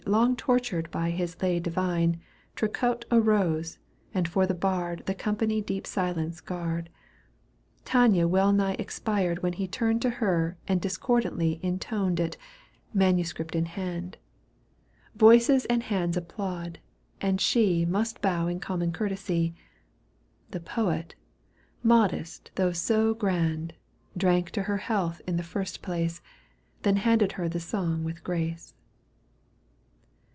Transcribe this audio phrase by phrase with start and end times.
[0.07, 2.19] Long tortured by his lay divine,
[2.57, 3.77] Triquet arose,
[4.13, 6.89] and for the bard The company deep silence guard.
[7.85, 12.35] Tania well nigh expired when he Turned to her and discordantly Intoned it,
[12.93, 14.17] manuscript in hand.
[14.17, 14.63] Digitized by CjOOQ 1С CANTO V.
[14.73, 15.19] EUGENE ON^GUINE.
[15.19, 15.19] 147
[15.61, 16.79] Voices and hands applaud,
[17.21, 19.55] and shp Must bow in common courtesy;
[20.49, 21.15] The poet,
[21.83, 23.75] modest though so grand,
[24.17, 26.21] Drank to her health in the first place,
[26.81, 28.73] Then handed her the song with grace.